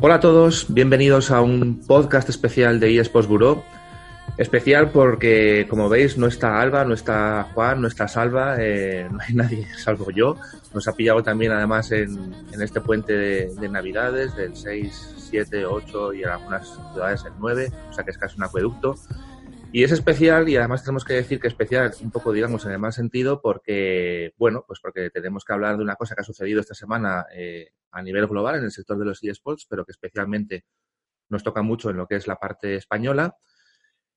[0.00, 3.64] Hola a todos, bienvenidos a un podcast especial de eSports Bureau.
[4.36, 9.18] Especial porque, como veis, no está Alba, no está Juan, no está Salva, eh, no
[9.26, 10.36] hay nadie salvo yo.
[10.74, 16.22] Nos ha pillado también, además, en, este puente de, Navidades, del 6, 7, 8 y
[16.24, 18.96] en algunas ciudades el 9, o sea que es casi un acueducto.
[19.76, 22.78] Y es especial y además tenemos que decir que especial un poco, digamos, en el
[22.78, 26.62] mal sentido porque, bueno, pues porque tenemos que hablar de una cosa que ha sucedido
[26.62, 30.64] esta semana eh, a nivel global en el sector de los eSports, pero que especialmente
[31.28, 33.36] nos toca mucho en lo que es la parte española.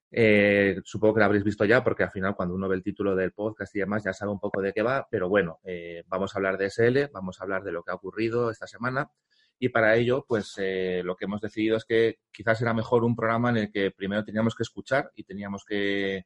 [0.09, 3.13] Eh, supongo que lo habréis visto ya porque al final cuando uno ve el título
[3.13, 6.33] del podcast y demás ya sabe un poco de qué va, pero bueno, eh, vamos
[6.33, 9.11] a hablar de SL, vamos a hablar de lo que ha ocurrido esta semana
[9.59, 13.15] y para ello, pues eh, lo que hemos decidido es que quizás era mejor un
[13.15, 16.25] programa en el que primero teníamos que escuchar y teníamos que,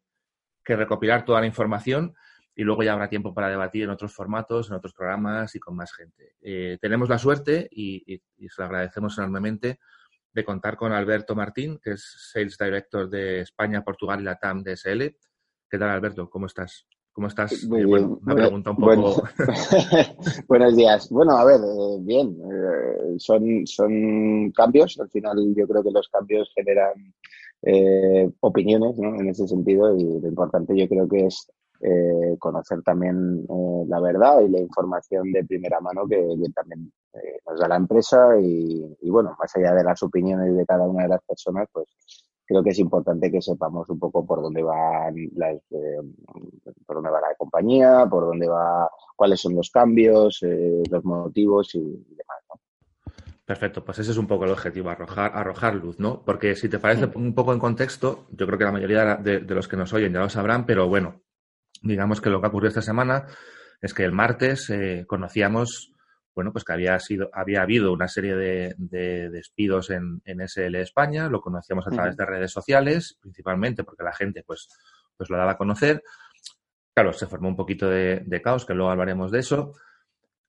[0.65, 2.15] recopilar toda la información
[2.55, 5.75] y luego ya habrá tiempo para debatir en otros formatos, en otros programas y con
[5.75, 6.35] más gente.
[6.41, 9.79] Eh, tenemos la suerte y, se lo agradecemos enormemente
[10.31, 14.63] de contar con Alberto Martín, que es Sales Director de España, Portugal y la TAM
[14.63, 15.01] de SL.
[15.69, 16.29] ¿Qué tal, Alberto?
[16.29, 16.87] ¿Cómo estás?
[17.13, 17.63] ¿Cómo estás?
[17.65, 18.17] Muy eh, bien.
[18.25, 19.23] una pregunta un poco.
[20.47, 21.09] Buenos días.
[21.11, 22.35] Bueno, a ver, eh, bien.
[22.41, 24.99] Eh, son, son cambios.
[24.99, 27.13] Al final, yo creo que los cambios generan
[28.41, 29.15] opiniones ¿no?
[29.15, 31.49] en ese sentido y lo importante yo creo que es
[32.37, 33.45] conocer también
[33.87, 36.17] la verdad y la información de primera mano que,
[36.53, 36.91] también
[37.47, 41.03] nos da la empresa y, y, bueno, más allá de las opiniones de cada una
[41.03, 41.87] de las personas, pues
[42.45, 46.01] creo que es importante que sepamos un poco por dónde van las, eh,
[46.85, 51.73] por dónde va la compañía, por dónde va, cuáles son los cambios, eh, los motivos
[51.75, 52.43] y, demás.
[53.45, 56.23] Perfecto, pues ese es un poco el objetivo, arrojar, arrojar luz, ¿no?
[56.23, 59.55] Porque si te parece un poco en contexto, yo creo que la mayoría de, de,
[59.55, 61.21] los que nos oyen ya lo sabrán, pero bueno,
[61.81, 63.27] digamos que lo que ocurrió esta semana
[63.81, 65.92] es que el martes eh, conocíamos
[66.35, 71.29] bueno, pues que había sido, había habido una serie de, despidos en, en, SL España,
[71.29, 74.69] lo conocíamos a través de redes sociales, principalmente porque la gente pues,
[75.15, 76.03] pues lo daba a conocer.
[76.93, 79.73] Claro, se formó un poquito de, caos, que luego hablaremos de eso.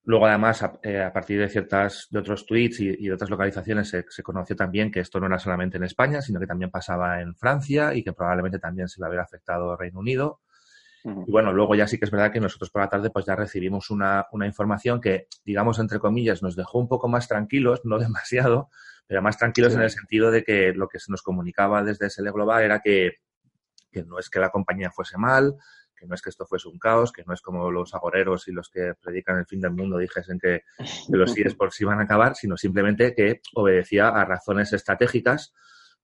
[0.05, 4.05] Luego, además, a, eh, partir de ciertas, de otros tweets y, de otras localizaciones, se,
[4.09, 7.35] se, conoció también que esto no era solamente en España, sino que también pasaba en
[7.35, 10.41] Francia y que probablemente también se iba a haber afectado Reino Unido.
[11.05, 13.37] Y bueno, luego ya sí que es verdad que nosotros por la tarde pues ya
[13.37, 17.99] recibimos una, una información que, digamos, entre comillas, nos dejó un poco más tranquilos, no
[18.01, 18.71] demasiado,
[19.07, 22.31] pero más tranquilos en el sentido de que lo que se nos comunicaba desde SL
[22.31, 23.19] Global era que,
[23.93, 25.57] que no es que la compañía fuese mal,
[25.95, 28.53] que no es que esto fuese un caos, que no es como los agoreros y
[28.53, 32.35] los que predican el fin del mundo dijesen que, que los eSports iban a acabar,
[32.35, 35.53] sino simplemente que obedecía a razones estratégicas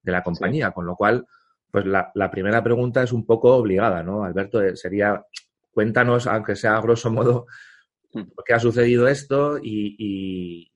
[0.03, 1.27] de la compañía, con lo cual
[1.71, 4.25] pues la, primera pregunta es un poco obligada, ¿no?
[4.25, 5.25] Alberto, eh, sería,
[5.73, 7.47] cuéntanos, aunque sea a grosso modo,
[8.13, 8.23] hmm.
[8.35, 10.67] por qué ha sucedido esto y,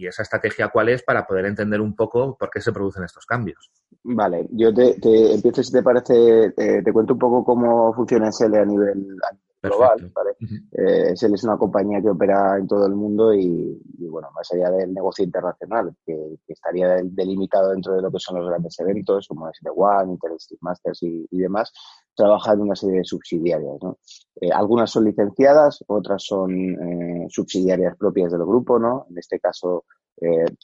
[0.00, 3.72] esa estrategia cuál es para poder entender un poco por qué se producen estos cambios.
[4.04, 8.54] Vale, yo te, te empiezo, si te parece, te cuento un poco cómo funciona SL
[8.54, 9.18] a nivel,
[9.62, 10.12] global.
[10.14, 10.30] ¿vale?
[10.72, 14.92] Eh, es una compañía que opera en todo el mundo y, bueno, más allá del
[14.92, 19.58] negocio internacional, que, estaría delimitado dentro de lo que son los grandes eventos, como es
[19.62, 21.72] The One, Inter Masters y, demás,
[22.14, 23.76] trabaja en una serie de subsidiarias.
[23.82, 23.98] ¿no?
[24.40, 29.06] Eh, algunas son licenciadas, otras son eh, subsidiarias propias del grupo, ¿no?
[29.10, 29.84] En este caso,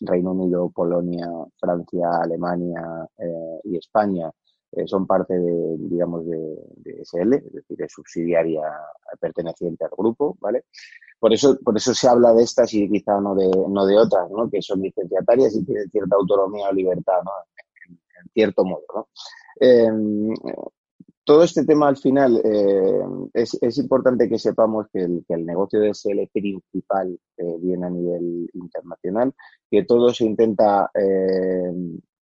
[0.01, 1.29] Reino Unido, Polonia,
[1.61, 3.09] Francia, Alemania
[3.63, 4.29] y España
[4.77, 8.63] eh, son parte de, digamos, de, SL, es decir, de subsidiaria
[9.21, 10.65] perteneciente al grupo, ¿vale?
[11.19, 14.31] Por eso, por eso se habla de estas y quizá no de, no de otras,
[14.31, 14.51] ¿no?
[14.51, 17.31] Que son licenciatarias y tienen cierta autonomía o libertad, ¿no?
[17.89, 17.99] En,
[18.33, 19.09] cierto modo, ¿no?
[19.61, 20.35] Em,
[21.25, 25.47] todo este tema al final eh, es, es, importante que sepamos que el, que el
[25.47, 29.33] negocio de SL principal eh, viene a nivel internacional,
[29.71, 30.91] que todo se intenta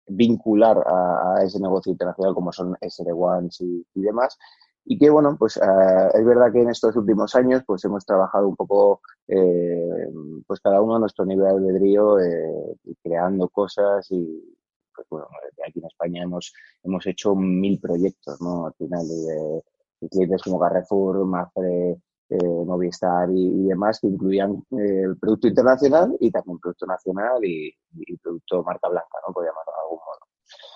[0.07, 4.37] vincular a, ese negocio internacional como son SD1 y, demás,
[4.85, 8.47] y que bueno, pues eh, es verdad que en estos últimos años pues hemos trabajado
[8.47, 10.09] un poco eh,
[10.47, 14.57] pues cada uno a nuestro nivel de albedrío eh, creando cosas y
[14.95, 15.27] pues bueno,
[15.67, 18.67] aquí en España hemos, hemos hecho mil proyectos, ¿no?
[18.67, 19.63] Al final de,
[20.09, 22.01] clientes como Carrefour, Mafre,
[22.39, 28.63] Movistar y, demás que incluían el producto internacional y también producto nacional y, y producto
[28.63, 29.33] marca blanca, ¿no?
[29.33, 30.31] Por llamarlo de algún modo.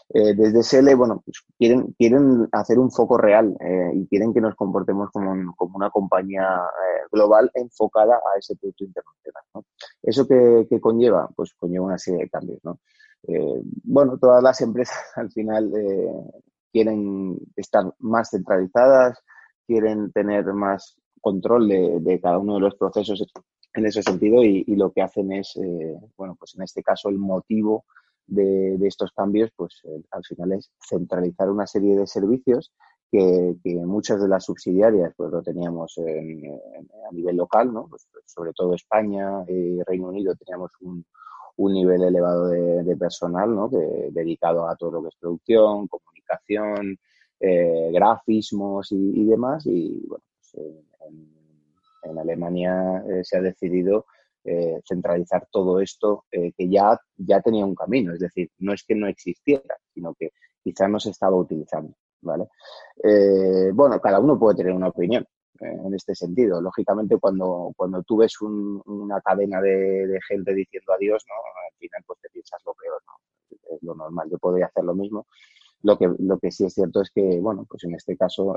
[0.10, 4.42] Eh, desde SL, bueno, pues quieren, quieren hacer un foco real eh, y quieren que
[4.42, 9.44] nos comportemos como, como una compañía eh, global enfocada a ese producto internacional.
[9.54, 9.66] ¿no?
[10.04, 11.28] ¿Eso que, conlleva?
[11.36, 12.60] Pues conlleva una serie de cambios.
[12.64, 12.80] ¿no?
[13.84, 15.72] bueno, todas las empresas al final
[16.72, 19.18] quieren estar más centralizadas,
[19.66, 23.26] quieren tener más control de, cada uno de los procesos
[23.74, 25.60] en ese sentido y, y lo que hacen es,
[26.16, 27.84] bueno, pues en este caso el motivo
[28.28, 32.72] de, estos cambios, pues eh, al final es centralizar una serie de servicios
[33.12, 33.56] que,
[33.86, 37.88] muchas de las subsidiarias pues lo teníamos a nivel local, ¿no?
[37.88, 41.06] Pues, sobre todo España y Reino Unido teníamos un,
[41.58, 43.70] nivel elevado de, personal, ¿no?
[43.70, 46.98] Dedicado a todo lo que es producción, comunicación,
[47.40, 49.66] eh, grafismos y, demás.
[49.66, 51.36] Y bueno, pues, en,
[52.20, 54.06] Alemania eh, se ha decidido
[54.48, 58.14] eh, centralizar todo esto eh, que ya, ya tenía un camino.
[58.14, 61.96] Es decir, no es que no existiera, sino que quizás no se estaba utilizando.
[62.22, 62.46] ¿vale?
[63.04, 65.26] Eh, bueno, cada uno puede tener una opinión
[65.60, 66.62] en este sentido.
[66.62, 71.34] Lógicamente, cuando, cuando tú ves una cadena de, gente diciendo adiós, ¿no?
[71.36, 73.02] al final pues te piensas lo peor.
[73.08, 73.76] ¿no?
[73.76, 74.30] Es lo normal.
[74.30, 75.26] Yo podría hacer lo mismo.
[75.86, 78.56] Lo que, lo que sí es cierto es que, bueno, pues en este caso,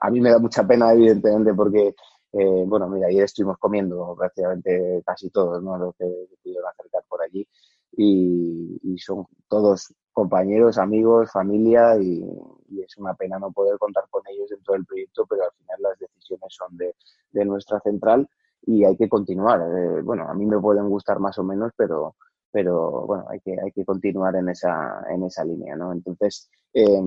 [0.00, 1.94] a mí me da mucha pena, evidentemente, porque
[2.32, 5.78] eh, bueno, mira, ayer estuvimos comiendo prácticamente casi todos, ¿no?
[5.78, 6.04] Los que
[6.42, 7.48] pudieron acercar por allí.
[7.96, 12.22] Y, son todos compañeros, amigos, familia y,
[12.82, 15.98] es una pena no poder contar con ellos dentro del proyecto, pero al final las
[15.98, 18.28] decisiones son de, nuestra central
[18.62, 19.60] y hay que continuar.
[19.60, 22.16] Eh, bueno, a mí me pueden gustar más o menos, pero,
[22.50, 25.92] pero bueno, hay que, hay que continuar en esa, en esa línea, ¿no?
[25.92, 27.00] Entonces, eh,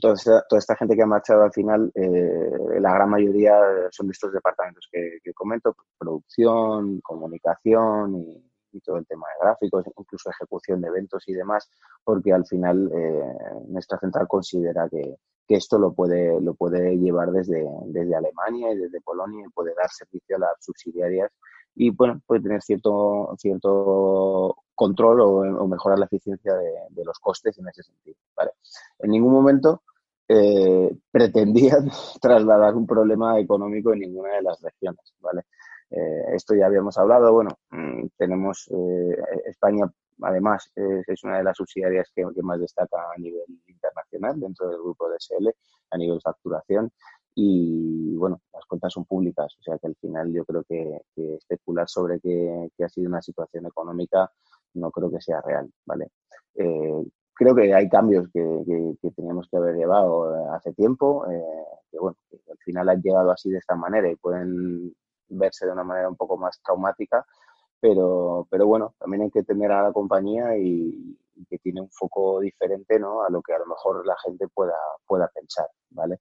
[0.00, 3.54] toda esta, gente que ha marchado al final, eh, la gran mayoría
[3.90, 8.50] son de estos departamentos que, comento, producción, comunicación y,
[8.82, 11.70] todo el tema de gráficos, incluso ejecución de eventos y demás,
[12.02, 13.22] porque al final eh,
[13.68, 15.16] nuestra central considera que,
[15.46, 19.88] esto lo puede, lo puede llevar desde, desde Alemania y desde Polonia y puede dar
[19.90, 21.30] servicio a las subsidiarias
[21.76, 27.68] y bueno, puede tener cierto, cierto control o, mejorar la eficiencia de, los costes en
[27.68, 28.16] ese sentido.
[28.36, 28.52] ¿vale?
[28.98, 29.82] En ningún momento
[30.28, 31.90] eh, pretendían
[32.20, 35.14] trasladar un problema económico en ninguna de las regiones.
[35.20, 35.42] ¿vale?
[35.90, 37.32] Eh, esto ya habíamos hablado.
[37.32, 39.16] Bueno, mm, tenemos eh,
[39.46, 39.90] España,
[40.22, 45.08] además, es una de las subsidiarias que, más destaca a nivel internacional dentro del grupo
[45.08, 45.48] de SL,
[45.90, 46.90] a nivel facturación
[47.34, 51.88] y bueno, las cuentas son públicas, o sea que al final yo creo que, especular
[51.88, 54.30] sobre que, ha sido una situación económica
[54.74, 56.10] no creo que sea real, ¿vale?
[56.54, 57.04] Eh,
[57.34, 61.42] creo que hay cambios que, que, teníamos que haber llevado eh, hace tiempo, eh,
[61.90, 64.94] que bueno, que al final han llegado así de esta manera y pueden
[65.28, 67.24] verse de una manera un poco más traumática,
[67.80, 71.18] pero, pero bueno, también hay que tener a la compañía y,
[71.50, 73.24] que tiene un foco diferente ¿no?
[73.24, 76.20] a lo que a lo mejor la gente pueda, pueda pensar, ¿vale?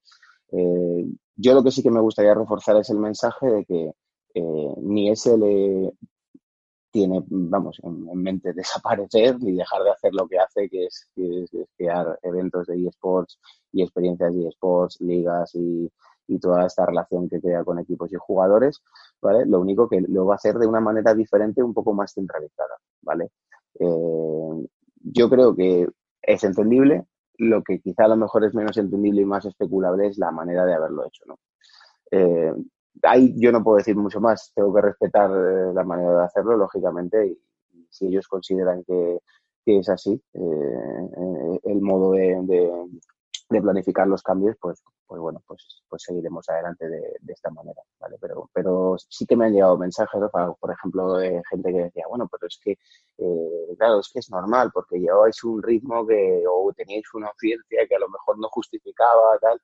[0.53, 1.05] Eh,
[1.35, 3.91] yo lo que sí que me gustaría reforzar es el mensaje de que
[4.35, 5.91] eh, ni SL
[6.91, 11.09] tiene, vamos, en, mente desaparecer ni dejar de hacer lo que hace, que es,
[11.75, 13.39] crear eventos de eSports
[13.71, 15.91] y experiencias de eSports, ligas y,
[16.41, 18.81] toda esta relación que crea con equipos y jugadores,
[19.21, 19.45] ¿vale?
[19.45, 22.75] Lo único que lo va a hacer de una manera diferente, un poco más centralizada,
[23.03, 23.29] ¿vale?
[23.79, 24.67] Eh,
[25.03, 25.87] yo creo que
[26.23, 27.05] es entendible,
[27.37, 30.65] lo que quizá a lo mejor es menos entendible y más especulable es la manera
[30.65, 31.39] de haberlo hecho, ¿no?
[32.11, 32.53] Eh,
[33.01, 36.57] ahí yo no puedo decir mucho más, tengo que respetar eh, la manera de hacerlo,
[36.57, 37.39] lógicamente, y,
[37.89, 39.19] si ellos consideran que,
[39.65, 42.33] es así, eh, el modo de
[43.61, 48.17] planificar los cambios, pues, pues bueno, pues, pues seguiremos adelante de, esta manera, ¿vale?
[48.19, 50.21] Pero, pero sí que me han llegado mensajes,
[50.59, 52.71] por ejemplo, de gente que decía, bueno, pero es que,
[53.17, 57.87] eh, claro, es que es normal, porque lleváis un ritmo que, o teníais una audiencia
[57.87, 59.59] que a lo mejor no justificaba, tal,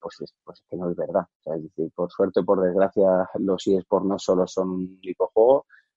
[0.00, 1.26] pues es, pues que no es verdad.
[1.46, 5.30] es decir, por suerte, por desgracia, los eSports no solo son un único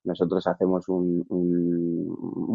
[0.03, 2.07] nosotros hacemos un, un,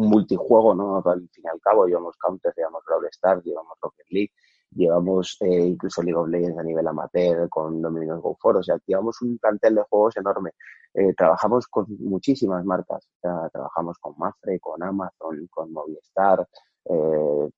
[0.09, 0.97] multijuego, ¿no?
[0.97, 4.31] Al fin y al cabo, llevamos Counter, llevamos Brawl Stars, llevamos Rocket League,
[4.75, 8.77] llevamos eh, incluso League of Legends a nivel amateur con Dominion Go For, o sea,
[8.85, 10.51] llevamos un plantel de juegos enorme.
[10.93, 16.47] Eh, trabajamos con muchísimas marcas, trabajamos con Mafre, con Amazon, con Movistar,
[16.85, 17.49] eh,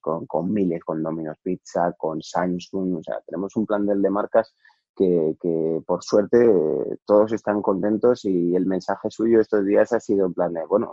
[0.00, 4.54] con, con miles, con Domino's Pizza, con Samsung, o sea, tenemos un plan de marcas
[4.94, 6.48] que, que, por suerte
[7.04, 10.92] todos están contentos y el mensaje suyo estos días ha sido en plan de, bueno,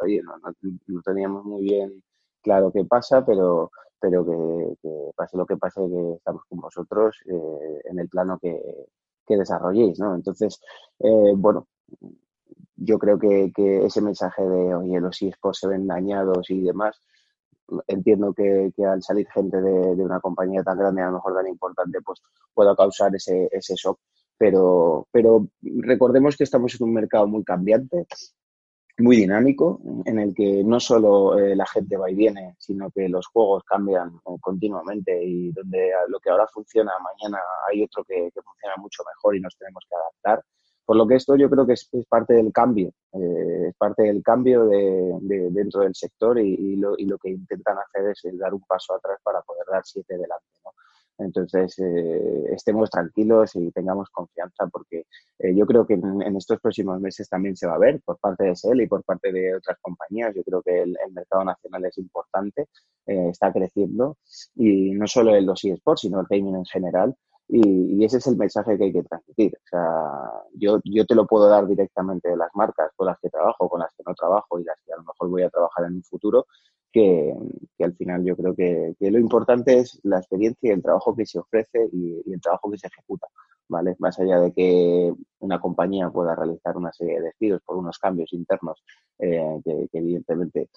[0.00, 2.02] oye, no, no, teníamos muy bien
[2.42, 7.80] claro qué pasa, pero, pero que, pase lo que pase, que estamos con vosotros eh,
[7.84, 8.60] en el plano que,
[9.28, 10.14] desarrolléis, ¿no?
[10.14, 10.58] Entonces,
[11.00, 11.68] eh, bueno,
[12.76, 16.98] yo creo que, que, ese mensaje de, oye, los eSports se ven dañados y demás,
[17.86, 21.34] entiendo que, que al salir gente de, de, una compañía tan grande, a lo mejor
[21.34, 22.22] tan importante, pues
[22.54, 24.00] pueda causar ese, ese shock.
[24.38, 28.06] Pero, pero recordemos que estamos en un mercado muy cambiante,
[28.98, 33.08] muy dinámico, en el que no solo eh, la gente va y viene, sino que
[33.08, 37.38] los juegos cambian eh, continuamente y donde lo que ahora funciona, mañana
[37.70, 40.44] hay otro que, funciona mucho mejor y nos tenemos que adaptar.
[40.84, 44.22] Por lo que esto yo creo que es, parte del cambio, eh, es parte del
[44.22, 48.38] cambio de, de, dentro del sector y, y, lo, y, lo, que intentan hacer es
[48.38, 50.46] dar un paso atrás para poder dar siete delante.
[50.64, 50.72] ¿no?
[51.18, 55.06] Entonces, eh, estemos tranquilos y tengamos confianza porque
[55.38, 58.44] eh, yo creo que en, estos próximos meses también se va a ver por parte
[58.44, 60.34] de SEL y por parte de otras compañías.
[60.34, 62.68] Yo creo que el, el mercado nacional es importante,
[63.06, 64.16] eh, está creciendo
[64.54, 67.16] y no solo en los eSports, sino el gaming en general.
[67.48, 69.52] Y, y, ese es el mensaje que hay que transmitir.
[69.56, 73.30] O sea, yo, yo te lo puedo dar directamente de las marcas con las que
[73.30, 75.86] trabajo, con las que no trabajo y las que a lo mejor voy a trabajar
[75.86, 76.46] en un futuro,
[76.92, 77.34] que,
[77.76, 81.14] que al final yo creo que, que, lo importante es la experiencia y el trabajo
[81.14, 83.26] que se ofrece y, el trabajo que se ejecuta,
[83.68, 83.96] ¿vale?
[83.98, 88.32] Más allá de que una compañía pueda realizar una serie de despidos por unos cambios
[88.32, 88.82] internos
[89.18, 90.68] eh, que, que evidentemente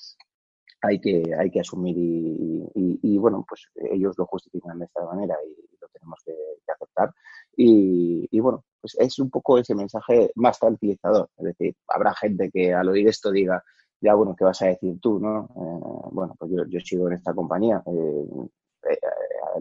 [0.82, 5.06] hay que, hay que asumir y, y, y, bueno, pues ellos lo justifican de esta
[5.06, 6.34] manera y tenemos que,
[6.66, 7.14] que aceptar.
[7.56, 11.30] Y, y, bueno, pues es un poco ese mensaje más tranquilizador.
[11.38, 13.64] Es decir, habrá gente que al oír esto diga,
[14.00, 15.20] ya bueno, ¿qué vas a decir tú?
[15.20, 15.46] ¿no?
[15.56, 17.84] Eh, bueno, pues yo, yo, sigo en esta compañía.
[17.86, 18.26] Eh,
[18.90, 18.98] eh,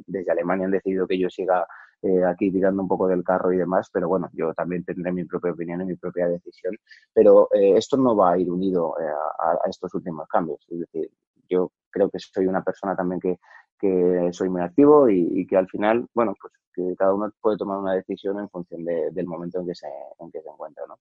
[0.06, 1.66] desde Alemania han decidido que yo siga
[2.02, 5.24] eh, aquí tirando un poco del carro y demás, pero bueno, yo también tendré mi
[5.24, 6.74] propia opinión y mi propia decisión,
[7.12, 10.80] pero eh, esto no va a ir unido eh, a, a, estos últimos cambios, es
[10.80, 11.10] decir,
[11.46, 13.38] yo creo que soy una persona también que,
[13.80, 17.78] que soy muy activo y, que al final, bueno, pues que cada uno puede tomar
[17.78, 20.98] una decisión en función de, del momento en que se, en que se encuentra, ¿no?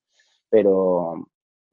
[0.50, 1.28] Pero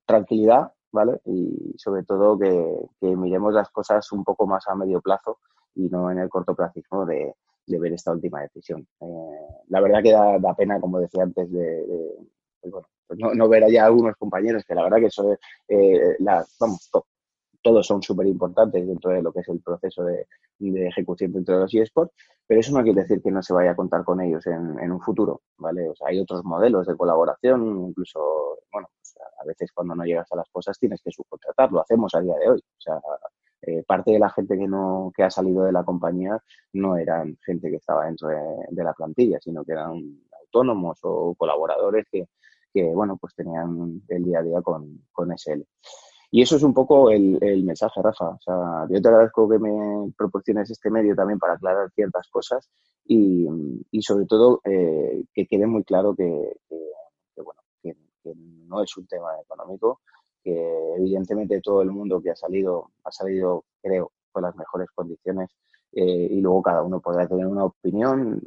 [0.04, 1.20] tranquilidad, ¿vale?
[1.24, 5.38] Y sobre todo que, miremos las cosas un poco más a medio plazo
[5.74, 7.34] y no en el cortoplacismo de,
[7.66, 8.86] de ver esta última decisión.
[9.00, 12.14] Eh, la verdad que da, pena, como decía antes, de,
[12.60, 15.36] pues bueno, pues no, ver allá algunos compañeros que la verdad que eso,
[15.68, 16.90] eh, la, vamos,
[17.66, 20.28] todos son súper importantes dentro de lo que es el proceso de,
[20.60, 22.14] ejecución dentro de los eSports,
[22.46, 24.92] pero eso no quiere decir que no se vaya a contar con ellos en, en
[24.92, 25.88] un futuro, ¿vale?
[25.88, 28.20] O sea, hay otros modelos de colaboración, incluso,
[28.70, 32.14] bueno, pues a veces cuando no llegas a las cosas tienes que subcontratar, lo hacemos
[32.14, 33.00] a día de hoy, o sea,
[33.62, 36.40] eh, parte de la gente que no que ha salido de la compañía
[36.74, 38.38] no eran gente que estaba dentro de,
[38.70, 42.28] de la plantilla, sino que eran autónomos o colaboradores que,
[42.72, 45.62] que, bueno, pues tenían el día a día con, con SL.
[46.30, 48.30] Y eso es un poco el, el, mensaje, Rafa.
[48.30, 52.68] O sea, yo te agradezco que me proporciones este medio también para aclarar ciertas cosas
[53.04, 53.46] y,
[53.90, 57.94] y sobre todo eh, que quede muy claro que, que, bueno, que,
[58.34, 60.00] no es un tema económico,
[60.42, 65.50] que evidentemente todo el mundo que ha salido, ha salido, creo, con las mejores condiciones
[65.92, 68.40] eh, y luego cada uno podrá tener una opinión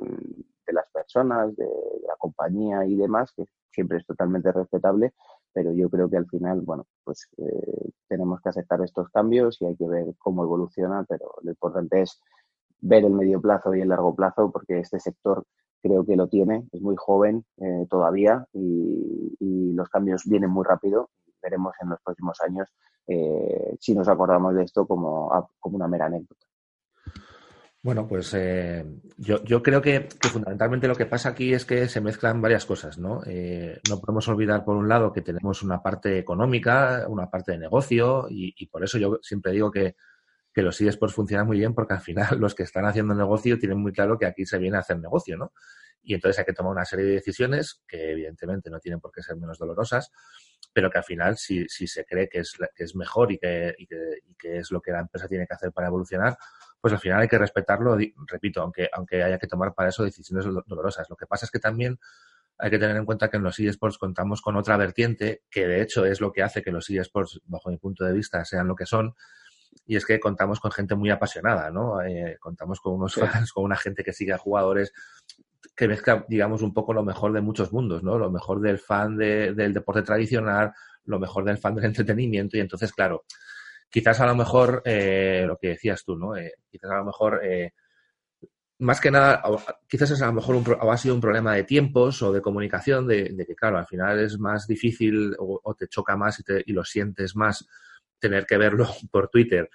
[0.67, 1.67] de las personas, de,
[2.05, 5.13] la compañía y demás, que siempre es totalmente respetable,
[5.53, 9.65] pero yo creo que al final, bueno, pues eh, tenemos que aceptar estos cambios y
[9.65, 12.21] hay que ver cómo evoluciona, pero lo importante es
[12.81, 15.45] ver el medio plazo y el largo plazo, porque este sector
[15.81, 19.35] creo que lo tiene, es muy joven eh, todavía y,
[19.73, 21.09] los cambios vienen muy rápido
[21.41, 22.67] veremos en los próximos años
[23.07, 26.48] eh, si nos acordamos de esto como, como una mera anécdota.
[27.81, 28.85] Bueno, pues eh,
[29.17, 32.97] yo, yo, creo que, fundamentalmente lo que pasa aquí es que se mezclan varias cosas,
[32.97, 33.21] ¿no?
[33.25, 37.57] Eh, no podemos olvidar, por un lado, que tenemos una parte económica, una parte de
[37.57, 39.95] negocio, y, y por eso yo siempre digo que,
[40.53, 43.79] que los eSports funcionan muy bien, porque al final los que están haciendo negocio tienen
[43.79, 45.53] muy claro que aquí se viene a hacer negocio, ¿no?
[46.01, 49.21] Y entonces hay que tomar una serie de decisiones que evidentemente no tienen por qué
[49.21, 50.11] ser menos dolorosas,
[50.73, 53.75] pero que al final si, si se cree que es, que es mejor y que,
[53.77, 53.95] y, que,
[54.25, 56.37] y que es lo que la empresa tiene que hacer para evolucionar,
[56.81, 60.45] pues al final hay que respetarlo, repito, aunque, aunque haya que tomar para eso decisiones
[60.65, 61.09] dolorosas.
[61.09, 61.99] Lo que pasa es que también
[62.57, 65.81] hay que tener en cuenta que en los eSports contamos con otra vertiente, que de
[65.81, 68.75] hecho es lo que hace que los eSports, bajo mi punto de vista, sean lo
[68.75, 69.15] que son,
[69.85, 72.01] y es que contamos con gente muy apasionada, ¿no?
[72.01, 74.93] Eh, contamos con unos fans, con una gente que sigue a jugadores
[75.75, 78.17] que mezcla, digamos, un poco lo mejor de muchos mundos, ¿no?
[78.17, 80.73] Lo mejor del fan de, del deporte tradicional,
[81.05, 83.23] lo mejor del fan del entretenimiento y entonces, claro,
[83.89, 86.35] quizás a lo mejor, eh, lo que decías tú, ¿no?
[86.35, 87.73] Eh, quizás a lo mejor, eh,
[88.79, 89.43] más que nada,
[89.87, 93.07] quizás es a lo mejor un, ha sido un problema de tiempos o de comunicación,
[93.07, 96.71] de, que, claro, al final es más difícil o, te choca más y, te, y,
[96.71, 97.67] lo sientes más
[98.19, 99.69] tener que verlo por Twitter,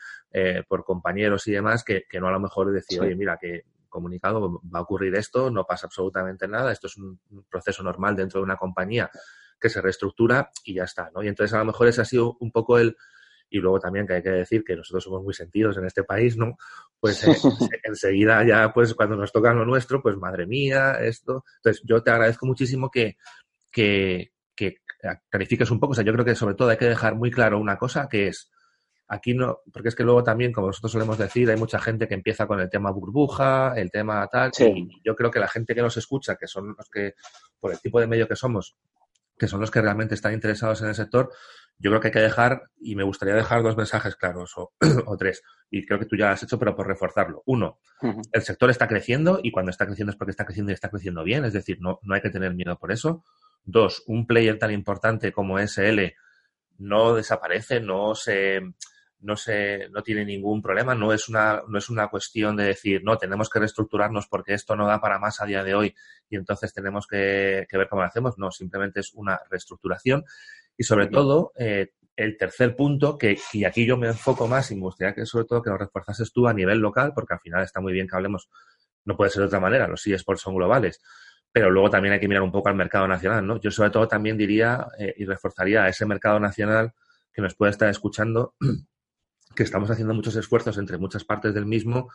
[0.68, 4.60] por compañeros y demás, que, que, no a lo mejor decir, oye, mira, que comunicado
[4.74, 8.44] va a ocurrir esto, no pasa absolutamente nada, esto es un proceso normal dentro de
[8.44, 9.10] una compañía
[9.60, 11.22] que se reestructura y ya está, ¿no?
[11.22, 12.96] Y entonces a lo mejor ese ha sido un poco el,
[13.50, 16.36] y luego también que hay que decir que nosotros somos muy sentidos en este país,
[16.36, 16.56] ¿no?
[16.98, 17.34] Pues eh,
[17.84, 21.44] enseguida ya, pues cuando nos toca lo nuestro, pues madre mía, esto.
[21.56, 23.16] Entonces yo te agradezco muchísimo que,
[23.70, 24.78] que, que
[25.28, 27.58] clarifiques un poco, o sea, yo creo que sobre todo hay que dejar muy claro
[27.58, 28.50] una cosa que es,
[29.08, 32.14] aquí no, porque es que luego también, como nosotros solemos decir, hay mucha gente que
[32.14, 35.82] empieza con el tema burbuja, el tema tal, y yo creo que la gente que
[35.82, 37.14] nos escucha, que son los que,
[37.60, 38.76] por el tipo de medio que somos,
[39.38, 41.30] que son los que realmente están interesados en el sector,
[41.78, 44.72] yo creo que hay que dejar, y me gustaría dejar dos mensajes claros o,
[45.18, 47.42] tres, y creo que tú ya lo has hecho, pero por reforzarlo.
[47.46, 47.78] Uno,
[48.32, 51.24] el sector está creciendo y cuando está creciendo es porque está creciendo y está creciendo
[51.24, 53.24] bien, es decir, no, no hay que tener miedo por eso.
[53.64, 56.14] Dos, un player tan importante como SL
[56.78, 58.60] no desaparece, no se,
[59.24, 63.02] no se, no tiene ningún problema, no es una, no es una cuestión de decir,
[63.04, 65.94] no, tenemos que reestructurarnos porque esto no da para más a día de hoy
[66.28, 68.38] y entonces tenemos que, ver cómo lo hacemos.
[68.38, 70.24] No, simplemente es una reestructuración.
[70.76, 74.76] Y sobre todo, eh, el tercer punto, que, y aquí yo me enfoco más y
[74.76, 77.62] me gustaría que sobre todo que lo reforzases tú a nivel local, porque al final
[77.62, 78.48] está muy bien que hablemos,
[79.04, 81.00] no puede ser de otra manera, los eSports son globales,
[81.52, 83.60] pero luego también hay que mirar un poco al mercado nacional, ¿no?
[83.60, 86.92] Yo sobre todo también diría eh, y reforzaría a ese mercado nacional
[87.32, 88.54] que nos puede estar escuchando
[89.54, 92.10] que estamos haciendo muchos esfuerzos entre muchas partes del mismo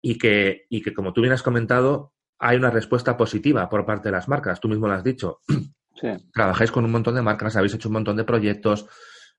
[0.00, 4.08] y que, y que, como tú bien has comentado, hay una respuesta positiva por parte
[4.08, 4.60] de las marcas.
[4.60, 5.40] Tú mismo lo has dicho.
[6.32, 8.86] Trabajáis con un montón de marcas, habéis hecho un montón de proyectos,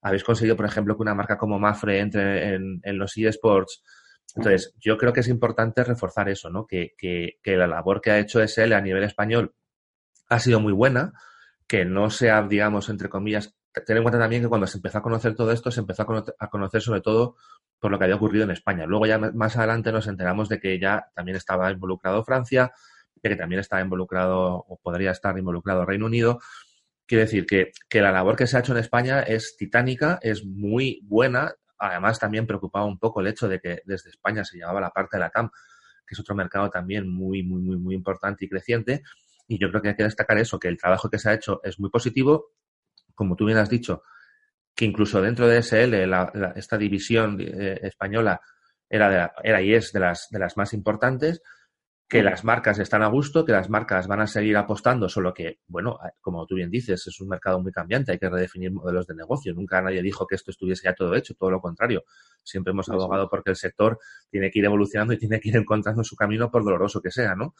[0.02, 3.84] habéis conseguido, por ejemplo, que una marca como Mafre entre en, los eSports.
[4.36, 6.66] Entonces, yo creo que es importante reforzar eso, ¿no?
[6.66, 9.54] Que, que, que la labor que ha hecho SL a nivel español
[10.30, 11.14] ha sido muy buena,
[11.68, 15.02] que no sea, digamos, entre comillas, ten en cuenta también que cuando se empezó a
[15.02, 17.36] conocer todo esto, se empezó a conocer, sobre todo
[17.80, 18.86] por lo que había ocurrido en España.
[18.86, 22.72] Luego ya más adelante nos enteramos de que ya también estaba involucrado Francia,
[23.30, 26.40] de que también estaba involucrado o podría estar involucrado Reino Unido.
[27.06, 30.46] Quiere decir que, que la labor que se ha hecho en España es titánica, es
[30.46, 31.54] muy buena.
[31.78, 35.18] Además, también preocupaba un poco el hecho de que desde España se llevaba la parte
[35.18, 35.50] de la CAM,
[36.08, 39.04] que es otro mercado también muy, muy, muy, muy importante y creciente.
[39.48, 41.62] Y yo creo que hay que destacar eso, que el trabajo que se ha hecho
[41.64, 42.52] es muy positivo
[43.16, 44.04] como tú bien has dicho,
[44.76, 45.96] que incluso dentro de SL,
[46.56, 48.42] esta división eh, española
[48.88, 51.42] era, era y es de las, de las más importantes,
[52.08, 55.60] que las marcas están a gusto, que las marcas van a seguir apostando, solo que,
[55.68, 59.16] bueno, como tú bien dices, es un mercado muy cambiante, hay que redefinir modelos de
[59.16, 59.54] negocio.
[59.54, 62.04] Nunca nadie dijo que esto estuviese ya todo hecho, todo lo contrario.
[62.44, 66.04] Siempre hemos abogado porque el sector tiene que ir evolucionando y tiene que ir encontrando
[66.04, 67.56] su camino por doloroso que sea, ¿no?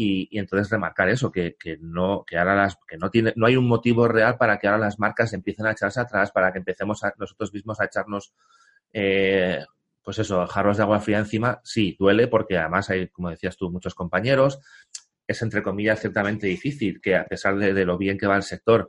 [0.00, 3.56] y, entonces remarcar eso, que, que, no, que ahora las, que no tiene, no hay
[3.56, 7.02] un motivo real para que ahora las marcas empiecen a echarse atrás, para que empecemos
[7.02, 8.32] a, nosotros mismos a echarnos,
[8.92, 9.58] eh,
[10.08, 11.60] pues eso, jarros de agua fría encima.
[11.62, 14.58] Sí, duele porque además hay, como decías tú, muchos compañeros.
[15.26, 18.88] Es entre comillas ciertamente difícil que a pesar de lo bien que va el sector,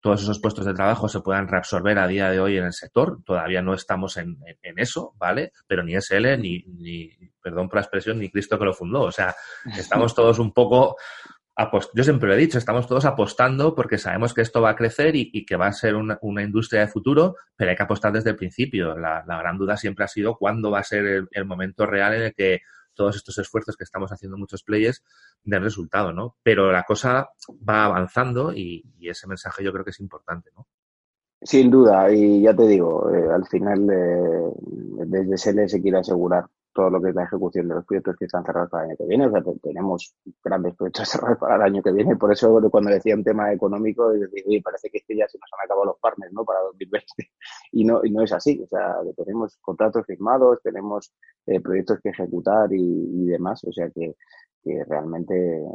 [0.00, 3.20] todos esos puestos de trabajo se puedan reabsorber a día de hoy en el sector.
[3.24, 4.36] Todavía no estamos en,
[4.76, 5.52] eso, ¿vale?
[5.68, 9.02] Pero ni SL, ni, ni, perdón por la expresión, ni Cristo que lo fundó.
[9.02, 9.36] O sea,
[9.78, 10.96] estamos todos un poco,
[11.94, 15.16] yo siempre lo he dicho, estamos todos apostando porque sabemos que esto va a crecer
[15.16, 18.36] y, que va a ser una, industria de futuro, pero hay que apostar desde el
[18.36, 18.96] principio.
[18.96, 22.34] La, gran duda siempre ha sido cuándo va a ser el momento real en el
[22.34, 22.60] que
[22.94, 25.02] todos estos esfuerzos que estamos haciendo muchos players
[25.44, 26.36] den resultado, ¿no?
[26.42, 27.30] Pero la cosa
[27.66, 30.66] va avanzando y, ese mensaje yo creo que es importante, ¿no?
[31.40, 36.46] Sin duda, y ya te digo, eh, al final eh, desde SL se quiere asegurar
[36.78, 38.96] todo lo que es la ejecución de los proyectos que están cerrados para el año
[38.96, 39.26] que viene.
[39.26, 40.14] O sea, tenemos
[40.44, 42.14] grandes proyectos cerrados para el año que viene.
[42.14, 45.86] Por eso, cuando decía un tema económico, decir, parece que ya se nos han acabado
[45.86, 46.44] los partners ¿no?
[46.44, 47.06] para 2020.
[47.72, 48.60] Y no, y no es así.
[48.62, 51.12] O sea, tenemos contratos firmados, tenemos
[51.46, 53.62] eh, proyectos que ejecutar y, demás.
[53.64, 54.14] O sea, que,
[54.86, 55.34] realmente,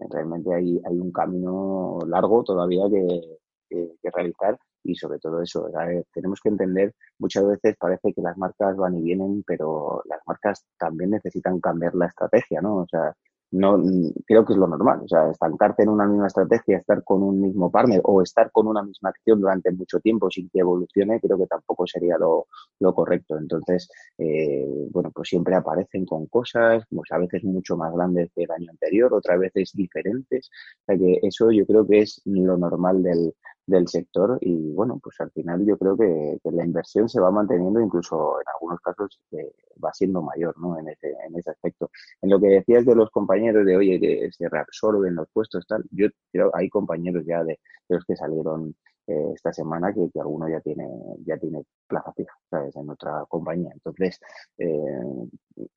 [0.10, 5.70] realmente hay, hay un camino largo todavía que realizar y sobre todo eso,
[6.14, 10.66] tenemos que entender, muchas veces parece que las marcas van y vienen, pero las marcas
[10.78, 12.78] también necesitan cambiar la estrategia, ¿no?
[12.78, 13.16] O sea,
[13.54, 13.80] no
[14.26, 15.02] creo que es lo normal.
[15.04, 18.68] O sea, estancarte en una misma estrategia, estar con un mismo partner o estar con
[18.68, 22.48] una misma acción durante mucho tiempo sin que evolucione, creo que tampoco sería lo,
[22.80, 23.38] lo correcto.
[23.38, 28.44] Entonces, eh, bueno, pues siempre aparecen con cosas, pues a veces mucho más grandes que
[28.44, 30.50] el año anterior, otras veces diferentes.
[30.82, 35.00] O sea que eso yo creo que es lo normal del, del sector y bueno,
[35.02, 39.20] pues al final yo creo que, la inversión se va manteniendo, incluso en algunos casos
[39.32, 39.52] eh,
[39.84, 40.78] va siendo mayor ¿no?
[40.78, 41.90] en, ese, en ese aspecto.
[42.22, 45.84] En lo que decías de los compañeros de, oye, que se reabsorben los puestos, tal,
[45.92, 48.76] yo creo hay compañeros ya de, los que salieron
[49.08, 50.88] eh, esta semana que, que, alguno ya tiene,
[51.26, 52.34] ya tiene plaza fija.
[52.76, 53.72] En otra compañía.
[53.74, 54.20] Entonces,
[54.58, 55.28] eh,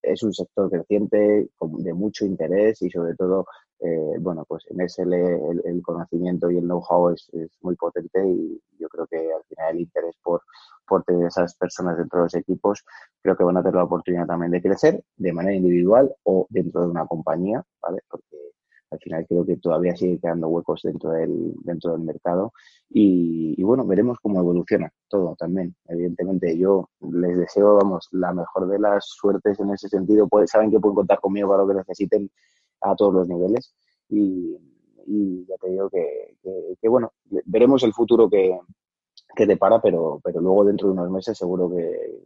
[0.03, 3.47] es un sector creciente, de mucho interés y sobre todo
[3.81, 8.89] eh, bueno, pues en ese el, conocimiento y el know-how es, muy potente y yo
[8.89, 10.43] creo que al final el interés por,
[10.87, 12.85] por tener esas personas dentro de los equipos
[13.23, 16.83] creo que van a tener la oportunidad también de crecer de manera individual o dentro
[16.83, 18.01] de una compañía, ¿vale?
[18.09, 18.36] Porque
[18.91, 22.53] al final creo que todavía sigue quedando huecos dentro del, dentro del mercado
[22.89, 25.75] y, bueno, veremos cómo evoluciona todo también.
[25.89, 30.29] Evidentemente yo les deseo, vamos, la mejor de las suertes en ese sentido.
[30.29, 32.31] Pues, saben que pueden contar conmigo para lo que necesiten
[32.81, 33.75] a todos los niveles
[34.09, 34.57] y,
[35.49, 37.13] ya te digo que, bueno,
[37.45, 38.59] veremos el futuro que,
[39.35, 42.23] que depara, pero, pero luego dentro de unos meses seguro que,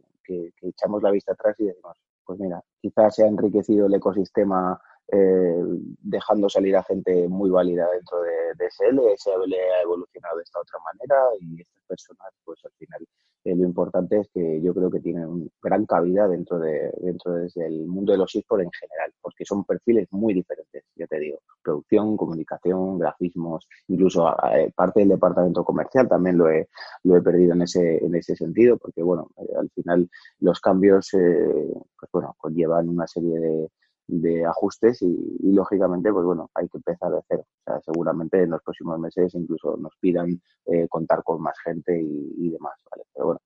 [0.61, 4.79] echamos la vista atrás y decimos, pues mira, quizás se ha enriquecido el ecosistema
[5.11, 5.63] eh,
[6.01, 10.59] dejando salir a gente muy válida dentro de, de SL, SL ha evolucionado de esta
[10.59, 13.05] otra manera y estas personas, pues al final
[13.43, 17.87] eh, lo importante es que yo creo que tienen gran cabida dentro de dentro del
[17.87, 22.15] mundo de los esports en general, porque son perfiles muy diferentes, ya te digo, producción,
[22.15, 26.69] comunicación, grafismos, incluso eh, parte del departamento comercial también lo he,
[27.03, 32.11] lo he perdido en ese, en ese sentido, porque bueno, al final los cambios, pues
[32.13, 33.69] bueno, conllevan una serie de,
[34.11, 37.45] de ajustes y, lógicamente pues bueno hay que empezar de cero.
[37.85, 42.73] Seguramente en los próximos meses incluso nos pidan eh, contar con más gente y, demás
[42.89, 43.39] vale pero bueno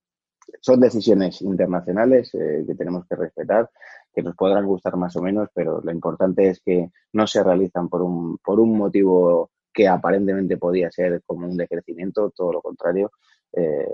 [0.60, 3.70] son decisiones internacionales eh, que tenemos que respetar
[4.12, 7.88] que nos podrán gustar más o menos pero lo importante es que no se realizan
[7.88, 13.12] por un por un motivo que aparentemente podía ser como un decrecimiento todo lo contrario
[13.52, 13.86] eh,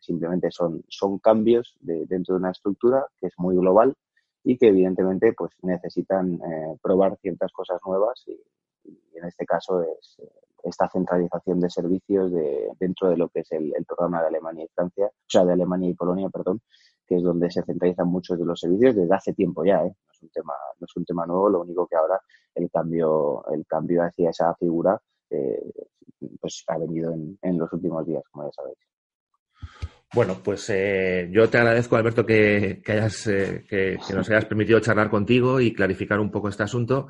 [0.00, 3.96] simplemente son son cambios dentro de una estructura que es muy global
[4.46, 8.40] y que evidentemente pues necesitan eh, probar ciertas cosas nuevas y,
[9.14, 10.30] en este caso es eh,
[10.62, 14.68] esta centralización de servicios de, dentro de lo que es el, programa de Alemania y
[14.68, 16.60] Francia, o sea, de Alemania y Polonia, perdón,
[17.08, 19.88] que es donde se centralizan muchos de los servicios desde hace tiempo ya, ¿eh?
[19.88, 22.20] no es un tema no es un tema nuevo, lo único que ahora
[22.54, 25.00] el cambio el cambio hacia esa figura
[26.40, 28.78] pues ha venido en, en los últimos días, como ya sabéis.
[30.14, 35.10] Bueno, pues eh, yo te agradezco, Alberto, que, hayas, eh, que, nos hayas permitido charlar
[35.10, 37.08] contigo y clarificar un poco este asunto.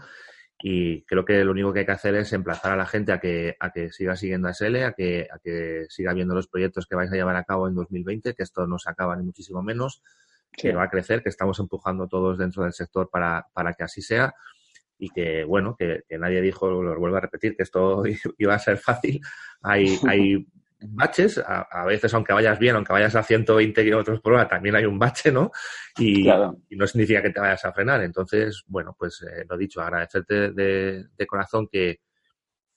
[0.58, 3.20] Y creo que lo único que hay que hacer es emplazar a la gente a
[3.20, 6.86] que, a que siga siguiendo a SL, a que, a que siga viendo los proyectos
[6.86, 9.62] que vais a llevar a cabo en 2020, que esto no se acaba ni muchísimo
[9.62, 10.02] menos,
[10.50, 14.00] que va a crecer, que estamos empujando todos dentro del sector para, para que así
[14.00, 14.34] sea
[14.98, 18.02] y que, bueno, que, nadie dijo, lo vuelvo a repetir, que esto
[18.38, 19.20] iba a ser fácil.
[19.62, 20.46] Hay, hay
[20.80, 24.84] baches, a, veces aunque vayas bien, aunque vayas a 120 kilómetros por hora, también hay
[24.84, 25.50] un bache, ¿no?
[25.98, 26.28] Y,
[26.70, 28.02] no significa que te vayas a frenar.
[28.02, 32.00] Entonces, bueno, pues eh, lo dicho, agradecerte de, corazón que,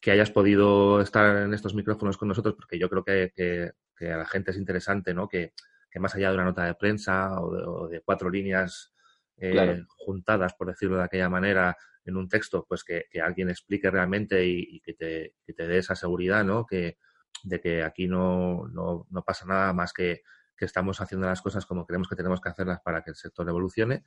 [0.07, 4.51] hayas podido estar en estos micrófonos con nosotros, porque yo creo que, a la gente
[4.51, 5.27] es interesante, ¿no?
[5.27, 5.53] Que,
[5.99, 8.93] más allá de una nota de prensa o de, cuatro líneas
[9.37, 14.45] eh, juntadas, por decirlo de aquella manera, en un texto, pues que, alguien explique realmente
[14.45, 16.65] y, que, te, que te dé esa seguridad, ¿no?
[16.65, 16.97] Que,
[17.43, 20.23] de que aquí no, no, no pasa nada más que,
[20.59, 23.47] que estamos haciendo las cosas como creemos que tenemos que hacerlas para que el sector
[23.47, 24.03] evolucione.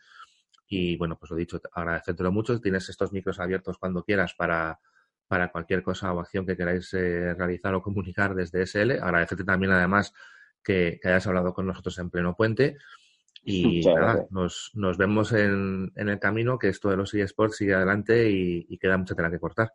[0.68, 2.60] Y bueno, pues lo dicho, agradecértelo mucho.
[2.60, 4.78] Tienes estos micros abiertos cuando quieras para,
[5.26, 9.02] para cualquier cosa o acción que queráis eh, realizar o comunicar desde SL.
[9.02, 10.12] Agradecerte también, además,
[10.62, 12.76] que, hayas hablado con nosotros en pleno puente.
[13.42, 17.74] Y nada, nos, nos vemos en, en, el camino, que esto de los eSports sigue
[17.74, 19.72] adelante y, y queda mucha tela que cortar.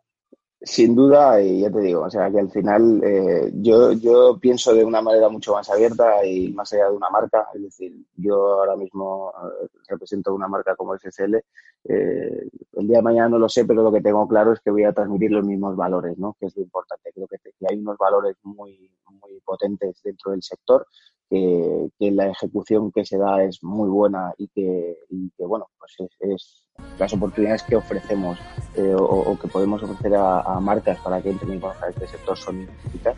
[0.60, 4.74] Sin duda, y ya te digo, o sea, que al final eh, yo, yo pienso
[4.74, 8.34] de una manera mucho más abierta y más allá de una marca, es decir, yo
[8.54, 13.48] ahora mismo eh, represento una marca como SSL, eh, el día de mañana no lo
[13.48, 16.36] sé, pero lo que tengo claro es que voy a transmitir los mismos valores, ¿no?
[16.40, 17.38] Que es lo importante, creo que
[17.70, 20.84] hay unos valores muy, muy potentes dentro del sector
[21.28, 24.96] que, la ejecución que se da es muy buena y que,
[25.38, 26.64] bueno, pues es,
[26.98, 28.38] las oportunidades que ofrecemos
[28.74, 33.16] eh, o, que podemos ofrecer a, marcas para que entren en este sector son infinitas.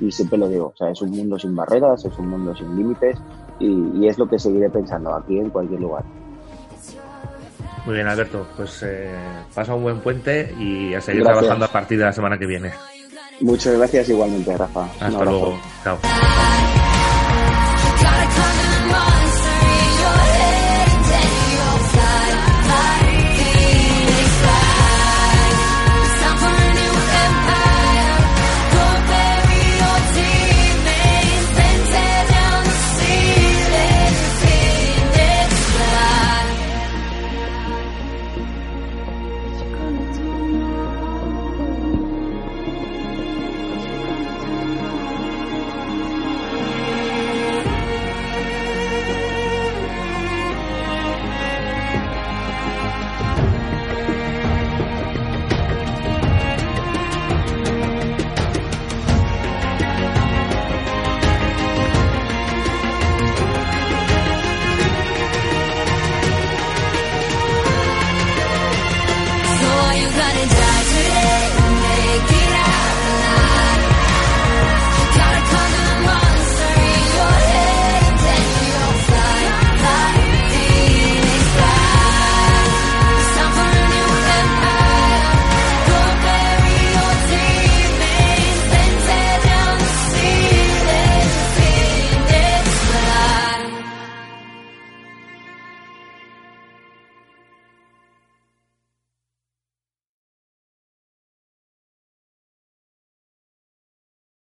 [0.00, 2.76] Y siempre lo digo, o sea, es un mundo sin barreras, es un mundo sin
[2.76, 3.18] límites
[3.58, 6.04] y, es lo que seguiré pensando aquí en cualquier lugar.
[7.86, 8.46] Muy bien, Alberto.
[8.56, 9.10] Pues eh,
[9.54, 12.72] pasa un buen puente y a seguir trabajando a partir de la semana que viene.
[13.40, 14.84] Muchas gracias igualmente, Rafa.
[15.00, 15.58] Hasta luego.
[15.82, 15.98] Chao.